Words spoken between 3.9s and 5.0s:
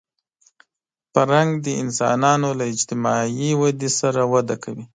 سره وده کوي